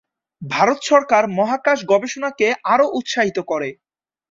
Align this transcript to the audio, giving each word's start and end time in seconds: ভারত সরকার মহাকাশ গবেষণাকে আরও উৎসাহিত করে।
ভারত 0.41 0.79
সরকার 0.83 1.23
মহাকাশ 1.37 1.79
গবেষণাকে 1.91 2.47
আরও 2.73 2.85
উৎসাহিত 2.97 3.37
করে। 3.51 3.69